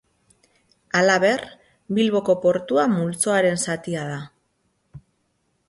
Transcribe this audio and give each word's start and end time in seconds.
Halaber, 0.99 1.43
Bilboko 1.97 2.35
portua 2.47 2.87
multzoaren 2.95 3.61
zatia 3.67 4.07
da. 4.15 4.19